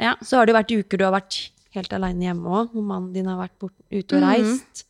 [0.00, 0.14] ja.
[0.22, 1.36] Så har det jo vært uker du har vært
[1.76, 4.28] helt aleine hjemme òg, hvor mannen din har vært ute og Mhm.
[4.28, 4.84] reist.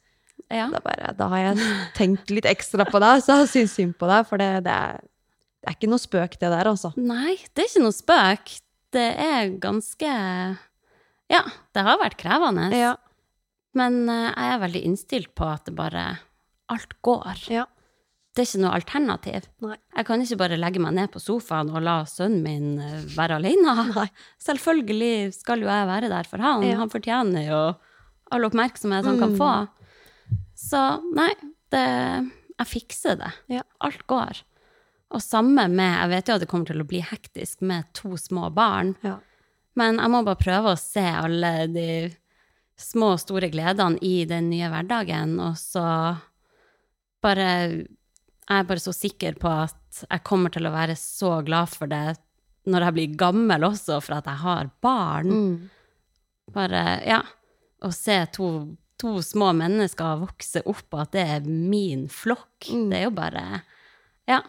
[0.51, 0.69] ja.
[0.71, 1.59] Da, bare, da har jeg
[1.95, 5.01] tenkt litt ekstra på deg, så jeg syns synd på deg, for det, det, er,
[5.63, 6.93] det er ikke noe spøk, det der, altså.
[6.97, 8.61] Nei, det er ikke noe spøk.
[8.95, 10.13] Det er ganske
[11.29, 11.43] Ja,
[11.75, 12.71] det har vært krevende.
[12.73, 12.95] Ja.
[13.75, 16.19] Men eh, jeg er veldig innstilt på at det bare
[16.71, 17.43] Alt går.
[17.51, 17.67] Ja.
[18.37, 19.47] Det er ikke noe alternativ.
[19.65, 19.77] Nei.
[19.97, 23.39] Jeg kan ikke bare legge meg ned på sofaen og la sønnen min eh, være
[23.41, 23.73] alene.
[23.97, 24.05] Nei.
[24.45, 26.67] Selvfølgelig skal jo jeg være der for han.
[26.69, 26.77] Ja.
[26.83, 27.61] Han fortjener jo
[28.37, 29.39] all oppmerksomhet han kan Mm.
[29.41, 29.53] få.
[30.59, 30.83] Så
[31.17, 31.31] nei,
[31.73, 31.87] det,
[32.59, 33.33] jeg fikser det.
[33.57, 33.63] Ja.
[33.81, 34.43] Alt går.
[35.15, 38.17] Og samme med Jeg vet jo at det kommer til å bli hektisk med to
[38.21, 39.17] små barn, Ja.
[39.77, 41.89] men jeg må bare prøve å se alle de
[42.77, 46.19] små og store gledene i den nye hverdagen, og så
[47.23, 47.87] bare
[48.47, 51.91] Jeg er bare så sikker på at jeg kommer til å være så glad for
[51.91, 52.17] det
[52.67, 55.31] når jeg blir gammel også, for at jeg har barn.
[55.31, 55.71] Mm.
[56.55, 57.21] Bare, ja.
[57.87, 58.49] Å se to,
[58.99, 62.89] to små mennesker vokse opp, og at det er min flokk, Mm.
[62.91, 63.63] det er jo bare
[64.27, 64.41] Ja.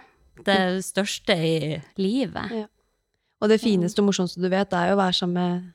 [0.45, 2.51] Det største i livet.
[2.53, 2.65] Ja.
[3.41, 5.73] Og det fineste og morsomste du vet, er jo å være sammen med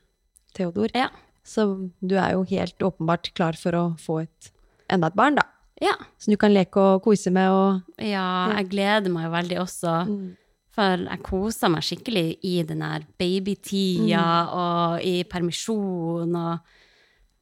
[0.55, 0.91] Theodor.
[0.95, 1.09] Ja.
[1.45, 4.51] Så du er jo helt åpenbart klar for å få et,
[4.91, 5.43] enda et barn, da.
[5.83, 5.97] Ja.
[6.23, 9.97] Som du kan leke og kose med og Ja, jeg gleder meg jo veldig også.
[10.73, 16.79] For jeg koser meg skikkelig i den der babytida og i permisjon og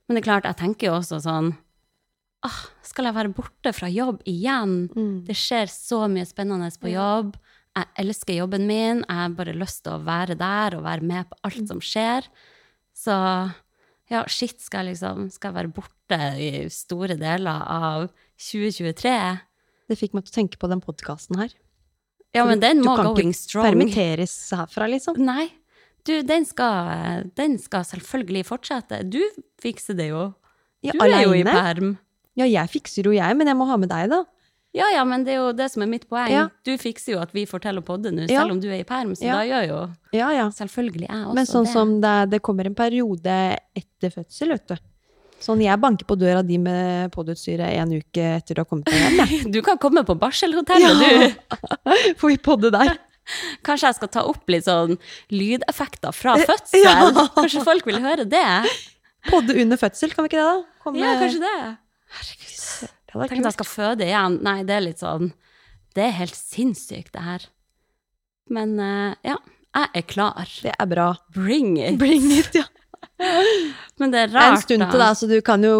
[0.08, 1.52] Men det er klart, jeg tenker jo også sånn
[2.42, 4.88] ah, Skal jeg være borte fra jobb igjen?
[5.28, 7.36] Det skjer så mye spennende på jobb.
[7.76, 9.04] Jeg elsker jobben min.
[9.06, 12.26] Jeg har bare lyst til å være der og være med på alt som skjer.
[12.96, 13.14] Så
[14.10, 18.08] ja, shit, skal jeg liksom Skal jeg være borte i store deler av
[18.40, 19.14] 2023?
[19.90, 21.52] Det fikk meg til å tenke på den podkasten her.
[22.34, 23.64] Ja, men den må going strong.
[23.66, 25.18] du kan ikke permitteres herfra, liksom.
[25.18, 25.48] Nei.
[26.06, 29.02] Du, den skal, den skal selvfølgelig fortsette.
[29.10, 29.18] Du
[29.60, 30.28] fikser det jo.
[30.86, 31.96] Ja, Du er jo i perm.
[32.38, 34.22] Ja, jeg fikser jo jeg, men jeg må ha med deg, da.
[34.72, 36.30] Ja, ja, men det er jo det som er mitt poeng.
[36.30, 36.44] Ja.
[36.64, 38.44] Du fikser jo at vi får til å podde nå, Ja.
[38.44, 39.40] selv om du er i perm, så Ja.
[39.40, 39.80] da gjør jo
[40.14, 40.46] Ja, ja.
[40.54, 41.34] selvfølgelig jeg også det.
[41.34, 41.72] Men sånn det.
[41.74, 44.76] som det, det kommer en periode etter fødsel, vet du.
[45.40, 49.00] Sånn, jeg banker på døra di med podutstyret en uke etter du har kommet deg
[49.00, 49.52] hjem.
[49.54, 52.16] Du kan komme på barselhotellet, du.
[52.20, 52.98] Får vi podde der?
[53.66, 54.96] Kanskje jeg skal ta opp litt sånn
[55.32, 56.82] lydeffekter fra Eh, fødsel?
[56.84, 57.28] ja.
[57.36, 58.44] Kanskje folk vil høre det?
[59.30, 60.82] Podde under fødsel, kan vi ikke det, da?
[60.84, 61.56] Komme- Ja, kanskje det.
[62.80, 64.36] Det hadde vært Tenk at jeg skal føde igjen.
[64.44, 65.32] Nei, det er litt sånn
[65.96, 67.46] Det er helt sinnssykt, det her.
[68.50, 69.36] Men eh, ja,
[69.78, 70.52] jeg er klar.
[70.64, 71.08] Det er bra.
[71.34, 71.96] Bring it.
[71.98, 72.64] Bring it, ja.
[74.00, 74.50] Men det er rart, da.
[74.54, 75.74] en stund til da, så du kan jo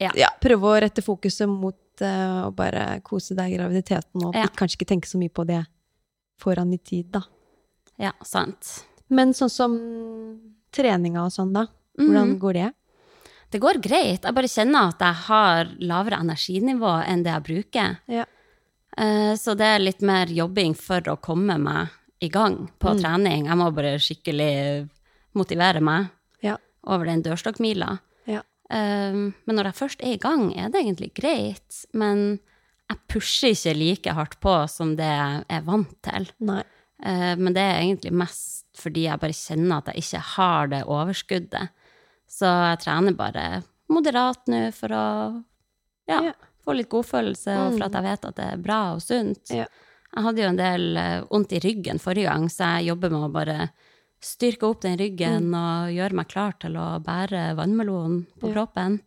[0.00, 0.10] Ja.
[0.14, 4.46] ja, prøve å rette fokuset mot uh, å bare kose deg i graviditeten, og Ja.
[4.46, 5.64] kanskje ikke tenke så mye på det
[6.38, 7.22] foran i tid, da.
[7.98, 8.84] Ja, sant.
[9.10, 9.74] Men sånn som
[10.70, 11.66] treninga og sånn, da.
[11.98, 12.72] Hvordan går det?
[13.50, 14.22] Det går greit.
[14.22, 17.98] Jeg bare kjenner at jeg har lavere energinivå enn det jeg bruker.
[18.06, 18.24] Ja.
[18.96, 21.88] Eh, Så det er litt mer jobbing for å komme meg
[22.20, 23.00] i gang på Mm.
[23.00, 23.46] trening.
[23.46, 24.88] Jeg må bare skikkelig
[25.34, 26.10] motivere meg.
[26.88, 27.98] Over den dørstokkmila.
[28.28, 28.42] Ja.
[28.72, 31.82] Um, Men når jeg først er i gang, er det egentlig greit.
[31.92, 32.40] Men
[32.90, 36.28] jeg pusher ikke like hardt på som det jeg er vant til.
[36.48, 40.84] Eh, Men det er egentlig mest fordi jeg bare kjenner at jeg ikke har det
[40.86, 41.68] overskuddet.
[42.30, 43.46] Så jeg trener bare
[43.90, 45.04] moderat nå for å
[46.08, 46.32] ja, Ja.
[46.64, 49.50] få litt godfølelse, og for at jeg vet at det er bra og sunt.
[49.50, 49.66] Ja.
[50.14, 53.26] Jeg hadde jo en del eh, vondt i ryggen forrige gang, så jeg jobber med
[53.26, 53.58] å bare
[54.20, 58.54] styrke opp den ryggen og gjøre meg klar til å bære vannmelonen på Ja.
[58.54, 59.00] kroppen.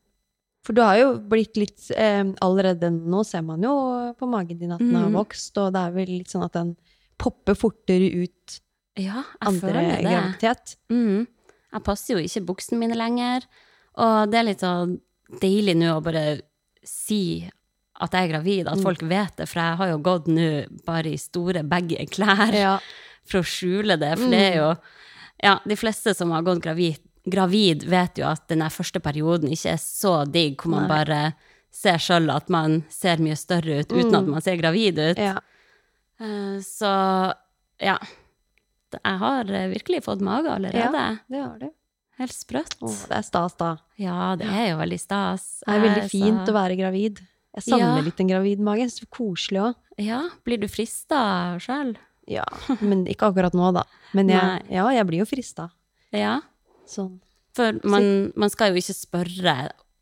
[0.63, 4.71] For du har jo blitt litt eh, Allerede nå ser man jo på magen din
[4.71, 5.13] at den har Mm.
[5.17, 6.75] vokst, og det er vel litt sånn at den
[7.17, 8.59] popper fortere ut
[8.95, 10.03] Ja, jeg andre føler det.
[10.03, 10.75] graviditet.
[10.89, 11.27] Mm.
[11.73, 13.41] Jeg passer jo ikke buksene mine lenger.
[13.97, 14.99] Og det er litt så
[15.39, 16.41] deilig nå å bare
[16.83, 17.49] si
[18.01, 18.71] at jeg er gravid, Mm.
[18.73, 22.53] at folk vet det, for jeg har jo gått nå bare i store baggy klær
[22.53, 22.79] Ja.
[23.25, 24.75] For å skjule det, for det er jo
[25.43, 29.71] Ja, de fleste som har gått gravid, gravid vet jo at den første perioden ikke
[29.73, 30.91] er så digg, hvor man Nei.
[31.05, 31.33] bare
[31.71, 35.17] ser sjøl at man ser mye større ut uten at man ser gravid ut.
[35.17, 35.37] ja.
[36.19, 37.33] Eh, Så
[37.81, 37.97] ja.
[38.91, 40.83] Jeg har eh, virkelig fått mage allerede.
[40.83, 41.69] Ja, Det har du.
[42.19, 42.75] Helt sprøtt.
[42.83, 43.77] Å, det er stas, da.
[43.97, 45.63] Ja, det er jo veldig stas.
[45.65, 47.21] Det er veldig fint så- å være gravid.
[47.55, 48.01] Jeg savner Ja.
[48.01, 48.85] litt en gravid mage.
[48.91, 49.75] Så koselig òg.
[49.97, 51.95] Ja, blir du frista sjøl?
[52.31, 52.45] Ja,
[52.81, 53.83] men ikke akkurat nå, da.
[54.17, 55.69] Men jeg, ja, jeg blir jo frista.
[56.15, 56.37] Ja.
[56.89, 57.19] Sånn.
[57.55, 59.55] For man, man skal jo ikke spørre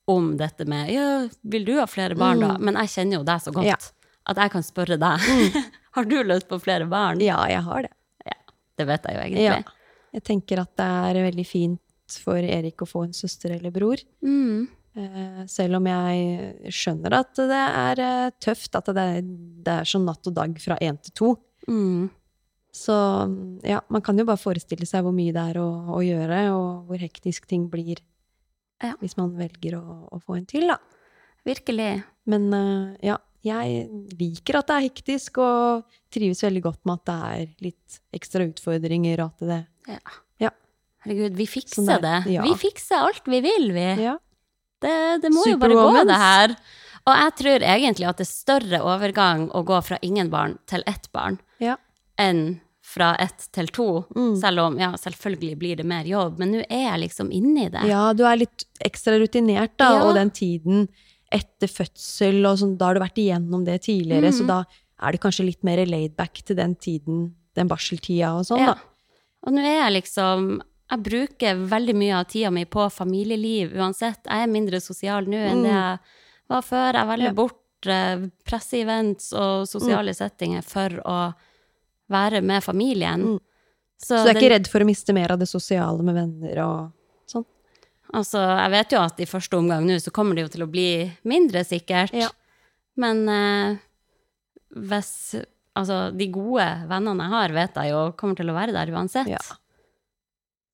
[0.09, 1.05] om dette med ja,
[1.45, 2.55] 'Vil du ha flere barn', da?
[2.61, 3.69] Men jeg kjenner jo deg så godt Mm.
[3.73, 3.77] Ja.
[4.29, 5.19] at jeg kan spørre deg.
[5.97, 7.21] har du lyst på flere barn?
[7.21, 7.91] Ja, jeg har det.
[8.25, 8.37] Ja,
[8.77, 9.45] Det vet jeg jo egentlig.
[9.49, 9.61] Ja.
[10.13, 13.97] Jeg tenker at det er veldig fint for Erik å få en søster eller bror.
[14.25, 14.67] Mm.
[14.97, 19.21] Eh, selv om jeg skjønner at det er eh, tøft, at det er,
[19.65, 21.29] det er som natt og dag fra én til to.
[21.69, 22.09] Mm.
[22.79, 22.95] Så
[23.67, 26.85] ja, man kan jo bare forestille seg hvor mye det er å, å gjøre, og
[26.87, 27.99] hvor hektisk ting blir
[28.79, 28.93] Ja.
[29.01, 30.77] hvis man velger å, å få en til, da.
[31.47, 31.89] Virkelig.
[32.29, 33.83] Men eh, ja, jeg
[34.19, 38.47] liker at det er hektisk, og trives veldig godt med at det er litt ekstra
[38.47, 39.99] utfordringer, og at det Ja.
[40.45, 40.51] Ja.
[41.03, 42.15] Herregud, vi fikser Sånn det.
[42.35, 42.43] ja.
[42.47, 43.87] Vi fikser alt vi vil, vi.
[44.05, 44.15] Ja.
[44.79, 46.55] Det, det må jo bare gå, det her.
[47.07, 50.83] Og jeg tror egentlig at det er større overgang å gå fra ingen barn til
[50.87, 51.75] ett barn ja.
[52.19, 53.85] enn fra ett til to.
[54.15, 54.31] Mm.
[54.41, 57.69] Selv om, ja, selvfølgelig blir det mer jobb, men nå er jeg liksom inne i
[57.75, 57.83] det.
[57.89, 60.03] Ja, du er litt ekstra rutinert, da, Ja.
[60.07, 60.87] og den tiden
[61.31, 64.37] etter fødsel og sånn, da har du vært igjennom det tidligere, mm.
[64.39, 64.63] så da
[65.05, 68.73] er det kanskje litt mer laid back til den tiden, den barseltida og sånn, Ja.
[68.73, 68.79] da.
[69.45, 74.23] Og nå er jeg liksom Jeg bruker veldig mye av tida mi på familieliv uansett.
[74.25, 75.99] Jeg er mindre sosial nå enn det jeg
[76.49, 76.93] var før.
[76.97, 77.37] Jeg velger Mm.
[77.37, 77.37] Ja.
[77.37, 77.55] bort
[78.49, 81.17] presseevents og sosiale settinger for å
[82.09, 83.21] være med familien.
[83.35, 83.39] Mm.
[83.99, 86.59] Så du er den- ikke redd for å miste mer av det sosiale med venner
[86.63, 86.91] og
[87.27, 87.45] sånn?
[88.13, 90.71] Altså, jeg vet jo at i første omgang nå så kommer det jo til å
[90.71, 92.13] bli mindre sikkert.
[92.13, 92.29] Ja.
[92.97, 93.77] Men eh,
[94.75, 95.45] hvis
[95.79, 99.27] Altså, de gode vennene jeg har, vet jeg jo kommer til å være der uansett.
[99.31, 99.37] Ja.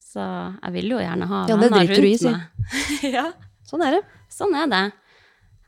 [0.01, 0.23] Så
[0.63, 2.39] jeg vil jo gjerne ha Ja, venner i, rundt meg.
[3.17, 3.25] ja,
[3.67, 3.99] Sånn er det.
[4.33, 4.83] sånn er det.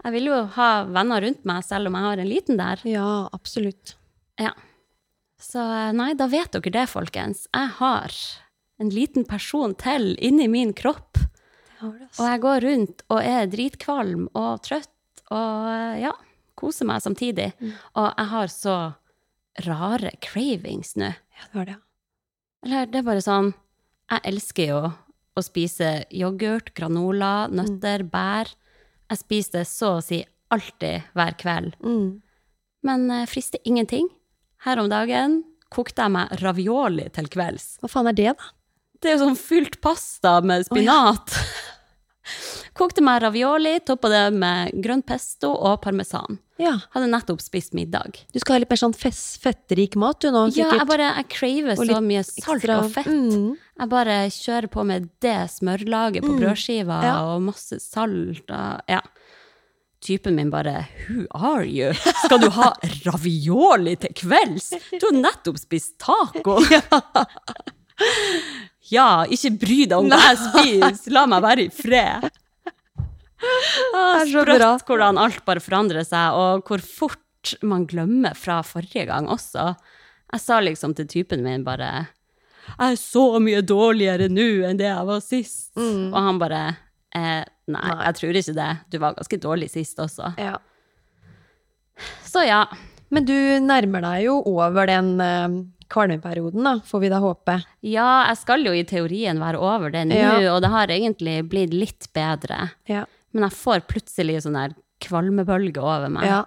[0.05, 2.81] Jeg vil jo ha venner rundt meg, selv om jeg har en liten der.
[2.87, 3.95] Ja, absolutt.
[4.39, 4.53] Ja.
[5.41, 7.45] Så eh, nei, da vet dere det, folkens.
[7.53, 8.13] Jeg har
[8.81, 11.19] en liten person til inni min kropp.
[11.81, 16.13] Og jeg går rundt og er dritkvalm og trøtt og eh, ja,
[16.57, 17.51] koser meg samtidig.
[17.93, 18.77] Og jeg har så
[19.65, 21.11] rare cravings nå.
[21.13, 21.77] Ja, det var det.
[22.65, 23.51] Eller det er bare sånn
[24.09, 24.79] Jeg elsker jo
[25.37, 28.49] å spise yoghurt, granola, nøtter, bær.
[29.11, 30.23] Jeg spiser det så å si
[30.53, 31.75] alltid hver kveld.
[31.83, 32.23] Mm.
[32.87, 34.09] Men eh, frister ingenting.
[34.67, 35.39] Her om dagen
[35.71, 37.77] kokte jeg meg ravioli til kvelds.
[37.81, 38.51] Hva faen er det, da?
[39.01, 41.35] Det er jo sånn fylt pasta med spinat.
[42.77, 46.37] Kokte meg ravioli, toppa det med grønn pesto og parmesan.
[46.59, 48.17] Ja, Hadde nettopp spist middag.
[48.33, 50.73] du skal ha litt mer sånn fettrik mat, du nå, sikkert?
[50.73, 53.07] Ja, jeg bare jeg craver så mye salt ekstra- og fett.
[53.07, 53.51] Mm.
[53.79, 56.39] Jeg bare kjører på med det smørlaget på Mm.
[56.41, 57.15] brødskiva Ja.
[57.29, 59.01] og masse salt og ja.
[60.03, 61.93] Typen min bare 'Who are you?
[62.25, 62.73] Skal du ha
[63.05, 64.69] ravioli til kvelds?
[64.99, 66.61] Du har nettopp spist taco!'
[68.87, 72.27] Ja, ikke bry deg om hva jeg spiser, la meg være i fred.
[74.31, 79.73] Sprøtt hvordan alt bare forandrer seg, og hvor fort man glemmer fra forrige gang også.
[80.31, 82.07] Jeg sa liksom til typen min bare
[82.67, 85.71] 'Jeg er så mye dårligere nå enn det jeg var sist'.
[86.13, 86.77] Og han bare
[87.17, 88.03] eh, nei, Nei.
[88.07, 88.69] jeg tror ikke det.
[88.93, 90.33] Du var ganske dårlig sist også.
[90.39, 90.57] Ja.
[92.27, 92.61] Så ja.
[93.09, 95.47] Men du nærmer deg jo over den eh,
[95.93, 97.53] kvalmeperioden, da, får vi da håpe.
[97.87, 100.33] Ja, jeg skal jo i teorien være over det nå, Ja.
[100.53, 102.71] og det har egentlig blitt litt bedre.
[102.91, 103.05] Ja.
[103.31, 106.27] Men jeg får plutselig sånn der kvalmebølge over meg.
[106.27, 106.43] ja.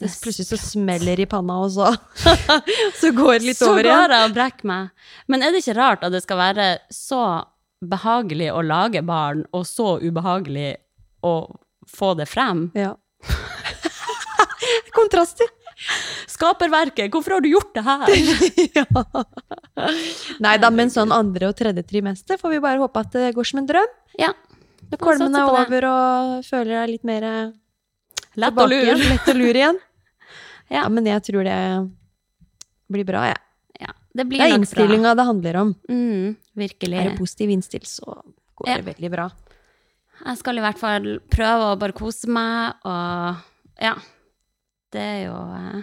[0.00, 1.88] det Så plutselig så smeller det i panna, og så,
[3.00, 4.14] så går det litt så over går igjen.
[4.16, 5.08] jeg og brekker meg.
[5.32, 7.22] Men er det ikke rart at det skal være så
[7.80, 10.74] behagelig å lage barn, og så ubehagelig
[11.26, 11.34] å
[11.88, 12.68] få det frem?
[12.76, 12.94] Ja.
[14.96, 15.48] Kontraster.
[16.28, 18.06] Skaperverket, hvorfor har du gjort det her?
[20.44, 23.48] Nei da, men sånn andre og tredje trimester får vi bare håpe at det går
[23.48, 23.94] som en drøm.
[24.20, 24.32] Ja.
[24.90, 27.52] Når kolmen er over og føler deg litt mer eh,
[28.40, 28.82] Lett å lure.
[28.84, 29.04] igjen.
[29.08, 29.80] Lett å lure igjen.
[30.70, 30.84] Ja.
[30.84, 31.54] Ja, men jeg tror det
[32.94, 33.40] blir bra, jeg.
[33.82, 35.74] Ja, det blir Det er innstillinga det handler om.
[35.88, 36.98] Mm, virkelig.
[36.98, 38.22] Er det positiv innstilt, så
[38.58, 38.76] går Ja.
[38.80, 39.30] det veldig bra.
[40.26, 43.36] Jeg skal i hvert fall prøve å bare kose meg, og
[43.80, 43.94] ja.
[44.90, 45.82] Det er jo eh,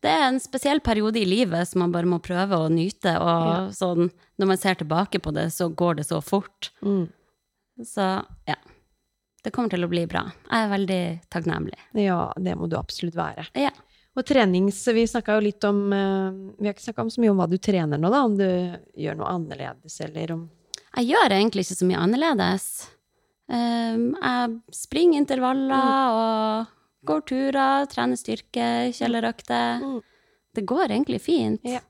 [0.00, 3.70] Det er en spesiell periode i livet som man bare må prøve å nyte, og
[3.76, 6.70] sånn Når man ser tilbake på det, så går det så fort.
[6.82, 7.08] Mm.
[7.84, 8.56] Så ja.
[9.44, 10.24] Det kommer til å bli bra.
[10.50, 11.78] Jeg er veldig takknemlig.
[11.94, 13.46] Ja, det må du absolutt være.
[13.54, 13.70] Ja.
[14.18, 17.42] Og trenings Vi snakka jo litt om eh, Vi har ikke snakka så mye om
[17.42, 18.22] hva du trener nå, da.
[18.26, 18.48] Om du
[18.98, 20.46] gjør noe annerledes, eller om
[20.96, 22.68] Jeg gjør egentlig ikke så mye annerledes.
[23.48, 26.74] Um, jeg springer intervaller og
[27.08, 29.84] går turer, trener styrke, kjellerøkter.
[29.84, 30.00] Mm.
[30.58, 31.62] Det går egentlig fint.
[31.64, 31.80] Ja.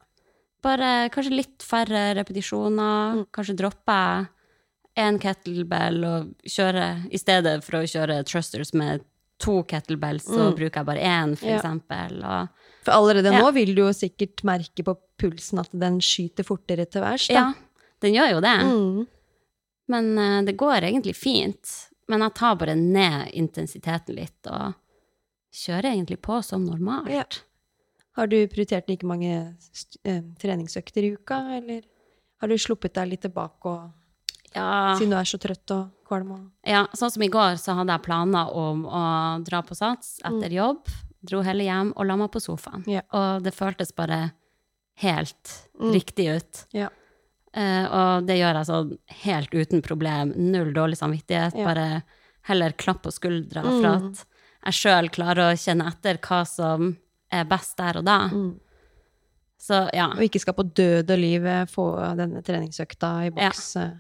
[0.63, 3.23] Bare kanskje litt færre repetisjoner.
[3.23, 3.25] Mm.
[3.35, 4.29] Kanskje dropper jeg
[4.99, 9.05] én kettlebell og kjører I stedet for å kjøre trusters med
[9.39, 10.57] to kettlebells, så Mm.
[10.57, 11.59] bruker jeg bare én, for Ja.
[11.61, 12.25] eksempel.
[12.25, 12.49] Og
[12.85, 13.41] For allerede Ja.
[13.43, 17.29] nå vil du jo sikkert merke på pulsen at den skyter fortere til værs.
[17.29, 17.35] da.
[17.35, 17.53] ja,
[18.01, 18.61] den gjør jo det.
[18.67, 19.07] Mm.
[19.89, 21.89] Men uh, det går egentlig fint.
[22.09, 24.75] Men jeg tar bare ned intensiteten litt og
[25.53, 27.11] kjører egentlig på som normalt.
[27.11, 27.25] Ja.
[28.17, 29.55] Har du prioritert like mange
[30.05, 31.83] eh, treningsøkter i uka, eller
[32.41, 33.93] har du sluppet deg litt tilbake og,
[34.55, 36.31] Ja, siden du er så trøtt og kvalm?
[36.33, 36.45] Og...
[36.67, 39.03] ja, sånn som i går, så hadde jeg planer om å
[39.45, 40.89] dra på Sats etter jobb.
[41.23, 42.85] Dro heller hjem og la meg på sofaen.
[42.87, 43.03] Ja.
[43.13, 44.33] Og det føltes bare
[45.03, 45.93] helt Mm.
[45.95, 46.65] riktig ut.
[46.75, 46.89] Ja.
[47.57, 50.33] Uh, og det gjør jeg sånn helt uten problem.
[50.37, 51.55] Null dårlig samvittighet.
[51.57, 51.65] Ja.
[51.65, 52.03] Bare
[52.49, 54.09] heller klapp på skuldra for Mm.
[54.13, 54.25] at
[54.67, 56.97] jeg sjøl klarer å kjenne etter hva som
[57.31, 58.29] er best der og da.
[58.29, 58.59] Mm.
[59.61, 63.31] Så ja, Og ikke skal på død og liv få denne treningsøkta i Ja.
[63.51, 63.77] boks.
[63.77, 63.91] eh.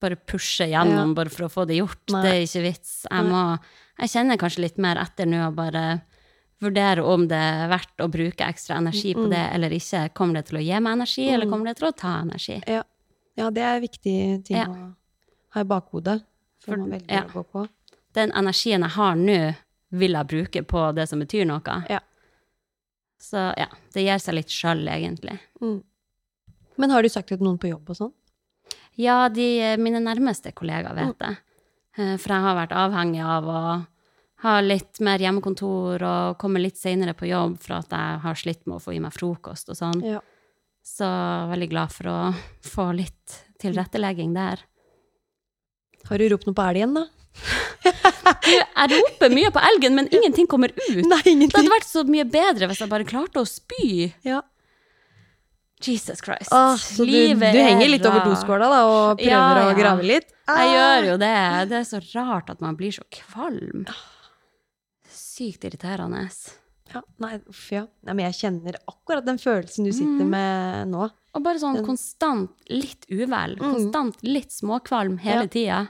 [0.00, 2.04] Bare pushe gjennom bare for å få det gjort.
[2.14, 2.22] Nei.
[2.22, 3.06] Det er ikke vits.
[3.10, 3.58] Jeg må
[3.98, 6.02] Jeg kjenner kanskje litt mer etter nå og bare
[6.62, 9.30] vurdere om det er verdt å bruke ekstra energi på Mm.
[9.30, 10.14] det eller ikke.
[10.14, 11.50] Kommer det til å gi meg energi, eller Mm.
[11.50, 12.62] kommer det til å ta energi?
[12.68, 12.82] Ja.
[13.36, 14.66] ja, det er viktig ting Ja.
[14.66, 14.94] å
[15.50, 16.22] ha i bakhodet
[16.60, 17.22] For- før man velger ja.
[17.24, 17.68] å gå på.
[18.14, 19.56] Den energien jeg har nå,
[19.90, 21.84] vil jeg bruke på det som betyr noe.
[21.90, 21.98] Ja.
[23.20, 25.38] Så ja, det gir seg litt sjøl, egentlig.
[25.60, 25.82] Mm.
[26.76, 28.12] Men har du sagt det til noen på jobb og sånn?
[28.98, 31.18] Ja, de, mine nærmeste kollegaer vet Mm.
[31.22, 31.36] det.
[31.98, 33.86] Eh, For jeg har vært avhengig av å
[34.42, 38.66] ha litt mer hjemmekontor og komme litt seinere på jobb for at jeg har slitt
[38.66, 40.02] med å få i meg frokost og sånn.
[40.04, 40.20] Ja.
[40.84, 41.04] Så
[41.50, 42.18] veldig glad for å
[42.62, 44.62] få litt tilrettelegging der.
[46.08, 47.06] Har du ropt noe på elgen, da?
[48.48, 51.04] Jeg roper mye på elgen, men ingenting kommer ut.
[51.06, 51.50] Nei, ingenting.
[51.52, 54.12] Det hadde vært så mye bedre hvis jeg bare klarte å spy.
[54.26, 54.40] Ja.
[55.80, 56.50] Jesus Christ.
[56.52, 59.72] Ah, så du, du henger er litt over doskåla da, og prøver Ja, ja.
[59.72, 60.32] å grave litt?
[60.48, 61.34] Jeg gjør jo det.
[61.70, 63.84] Det er så rart at man blir så kvalm.
[65.08, 66.24] Sykt irriterende.
[66.92, 67.84] Ja, nei, uff, ja.
[68.06, 70.30] Nei, men jeg kjenner akkurat den følelsen du sitter Mm.
[70.32, 71.10] med nå.
[71.34, 73.56] Og bare sånn Den- konstant litt uvel.
[73.58, 73.58] Mm.
[73.60, 75.46] Konstant litt småkvalm hele Ja.
[75.46, 75.88] tida.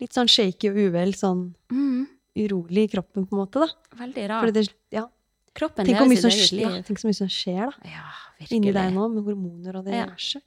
[0.00, 2.06] Litt sånn shaky og uvel, sånn Mm.
[2.36, 3.68] urolig i kroppen, på en måte, da.
[3.96, 4.52] Veldig rart.
[4.52, 5.08] det, ja.
[5.54, 7.88] Kroppen Tenk, mye som, ja, tenk så mye som skjer, da.
[7.88, 8.08] Ja,
[8.50, 10.06] Inni deg nå, med hormoner og det Ja.
[10.06, 10.40] diverse.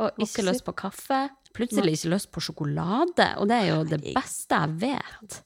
[0.00, 1.28] Og ikke lyst på kaffe.
[1.54, 3.36] Plutselig ikke lyst på sjokolade.
[3.38, 5.42] Og det er jo det beste jeg vet.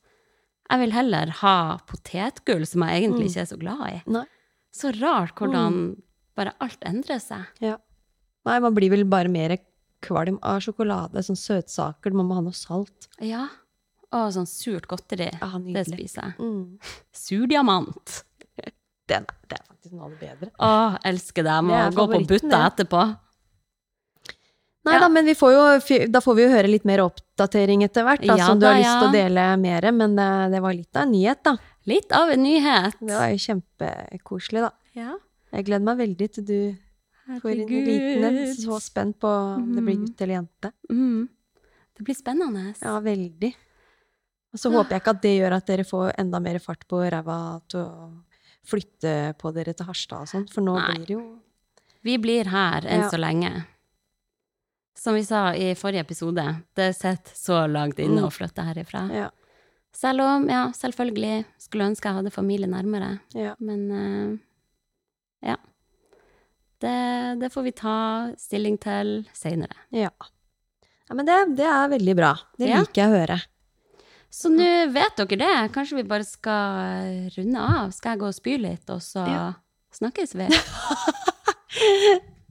[0.70, 3.30] Jeg vil heller ha potetgull, som jeg egentlig Mm.
[3.30, 4.02] ikke er så glad i.
[4.10, 4.24] Nei.
[4.72, 6.00] Så rart hvordan
[6.34, 7.46] bare alt endrer seg.
[7.60, 7.76] Ja.
[8.46, 9.58] Nei, man blir vel bare mer
[10.02, 12.12] kvalm av sjokolade, sånn søtsaker.
[12.12, 13.08] Man må ha noe salt.
[13.20, 13.48] Ja.
[14.12, 15.30] Og sånn surt godteri.
[15.40, 16.34] Ah, det spiser jeg.
[16.38, 16.78] Mm.
[17.12, 18.24] Surdiamant.
[19.08, 20.50] Det, er- det er faktisk noe av det bedre.
[20.62, 21.52] Å, elsker det.
[21.58, 23.02] Jeg må gå på butta etterpå.
[24.84, 25.00] Nei Ja.
[25.04, 28.24] da, men vi får jo, da får vi jo høre litt mer oppdatering etter hvert,
[28.26, 29.86] da, Ja som du da, har lyst til å dele mer.
[29.94, 31.52] Men det, det var litt av en nyhet, da.
[31.86, 32.96] Litt av en nyhet.
[32.98, 34.72] Det var jo kjempekoselig, da.
[34.98, 35.12] Ja.
[35.52, 36.56] Jeg gleder meg veldig til du
[37.42, 38.54] får inn en liten en.
[38.58, 40.72] Så spent på om det blir gutt eller jente.
[40.90, 41.28] Mm.
[41.94, 42.74] Det blir spennende.
[42.82, 43.52] Ja, veldig.
[44.52, 46.98] Og så håper jeg ikke at det gjør at dere får enda mer fart på
[47.06, 47.38] ræva
[47.70, 48.10] til å
[48.66, 50.86] flytte på dere til Harstad og sånn, for nå Nei.
[50.94, 51.22] blir det jo
[52.04, 53.08] Vi blir her enn Ja.
[53.10, 53.66] så lenge.
[54.98, 56.44] Som vi sa i forrige episode,
[56.74, 58.26] det sitter så langt inne Mm.
[58.26, 59.08] å flytte herifra.
[59.14, 59.30] Ja.
[59.92, 63.20] Selv om, ja, selvfølgelig, skulle ønske jeg hadde familie nærmere.
[63.34, 63.54] ja.
[63.60, 64.38] Men uh,
[65.42, 65.56] ja.
[66.80, 69.74] Det, det får vi ta stilling til seinere.
[69.92, 70.10] ja.
[71.08, 72.32] ja men det, det er veldig bra.
[72.58, 73.40] Det liker jeg å høre.
[74.32, 75.72] Så nå vet dere det.
[75.74, 77.92] Kanskje vi bare skal runde av.
[77.92, 79.44] Skal jeg gå og spy litt, og så Ja.
[79.92, 80.48] snakkes vi?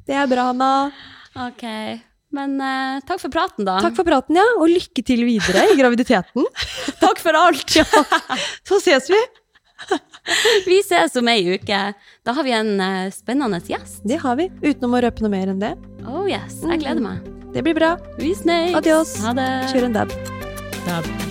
[0.08, 0.92] Det er bra, Anna.
[1.48, 1.64] Ok.
[2.32, 3.78] Men uh, takk for praten, da.
[3.84, 4.46] Takk for praten, ja.
[4.60, 6.48] Og lykke til videre i graviditeten.
[7.04, 7.76] takk for alt!
[7.80, 7.86] ja.
[8.68, 9.22] Så ses vi.
[10.68, 11.80] Vi ses om ei uke.
[12.26, 14.04] Da har vi en uh, spennende gjest.
[14.08, 14.50] Det har vi.
[14.62, 15.74] Utenom å røpe noe mer enn det.
[16.06, 17.26] Oh yes, jeg gleder meg.
[17.52, 17.96] Det blir bra.
[18.22, 18.80] Vi snakkes!
[18.80, 19.18] Adios.
[19.26, 19.52] Ha det.
[19.74, 21.31] Kjør en dab.